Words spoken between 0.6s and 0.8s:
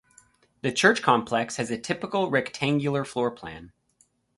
The